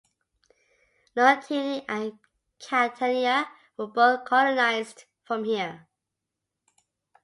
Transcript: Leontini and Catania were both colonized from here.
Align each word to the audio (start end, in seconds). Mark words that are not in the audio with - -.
Leontini 1.15 1.85
and 1.87 2.17
Catania 2.57 3.47
were 3.77 3.85
both 3.85 4.25
colonized 4.25 5.05
from 5.25 5.43
here. 5.43 5.85